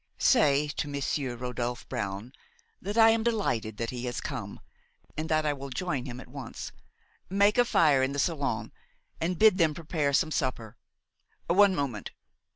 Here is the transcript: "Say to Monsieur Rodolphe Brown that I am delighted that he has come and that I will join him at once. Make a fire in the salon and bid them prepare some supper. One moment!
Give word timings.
"Say 0.17 0.67
to 0.67 0.87
Monsieur 0.87 1.35
Rodolphe 1.35 1.85
Brown 1.87 2.33
that 2.81 2.97
I 2.97 3.11
am 3.11 3.21
delighted 3.21 3.77
that 3.77 3.91
he 3.91 4.05
has 4.05 4.19
come 4.19 4.59
and 5.15 5.29
that 5.29 5.45
I 5.45 5.53
will 5.53 5.69
join 5.69 6.07
him 6.07 6.19
at 6.19 6.27
once. 6.27 6.71
Make 7.29 7.59
a 7.59 7.65
fire 7.65 8.01
in 8.01 8.11
the 8.11 8.17
salon 8.17 8.71
and 9.19 9.37
bid 9.37 9.59
them 9.59 9.75
prepare 9.75 10.11
some 10.11 10.31
supper. 10.31 10.75
One 11.45 11.75
moment! 11.75 12.09